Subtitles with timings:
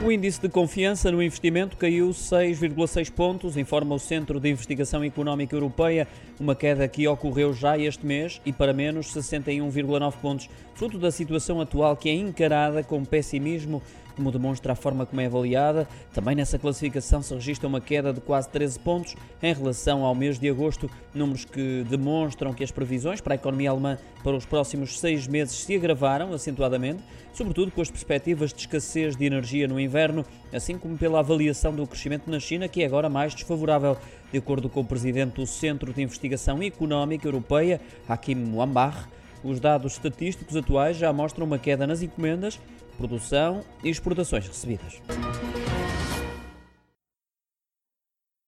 [0.00, 5.56] O índice de confiança no investimento caiu 6,6 pontos, informa o Centro de Investigação Económica
[5.56, 6.06] Europeia,
[6.38, 11.60] uma queda que ocorreu já este mês e para menos 61,9 pontos, fruto da situação
[11.60, 13.82] atual que é encarada com pessimismo,
[14.18, 15.88] como demonstra a forma como é avaliada.
[16.12, 20.40] Também nessa classificação se registra uma queda de quase 13 pontos em relação ao mês
[20.40, 24.98] de agosto, números que demonstram que as previsões para a economia alemã para os próximos
[24.98, 27.00] seis meses se agravaram acentuadamente,
[27.32, 31.86] sobretudo com as perspectivas de escassez de energia no inverno assim como pela avaliação do
[31.86, 33.96] crescimento na China, que é agora mais desfavorável.
[34.32, 39.08] De acordo com o presidente do Centro de Investigação Económica Europeia, Hakim Wambach,
[39.42, 42.58] os dados estatísticos atuais já mostram uma queda nas encomendas,
[42.96, 45.00] produção e exportações recebidas.